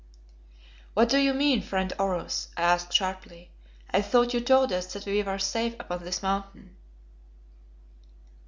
"What 0.95 1.09
do 1.09 1.19
you 1.19 1.31
mean, 1.31 1.61
friend 1.61 1.93
Oros?" 1.99 2.47
I 2.57 2.63
asked 2.63 2.91
sharply. 2.91 3.51
"I 3.91 4.01
thought 4.01 4.33
you 4.33 4.41
told 4.41 4.71
us 4.73 4.91
that 4.93 5.05
we 5.05 5.21
were 5.21 5.37
safe 5.37 5.75
upon 5.79 6.03
this 6.05 6.23
Mountain." 6.23 6.75